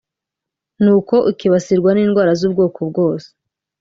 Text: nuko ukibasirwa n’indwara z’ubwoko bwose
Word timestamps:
nuko 0.83 1.15
ukibasirwa 1.29 1.89
n’indwara 1.93 2.31
z’ubwoko 2.39 2.79
bwose 2.89 3.27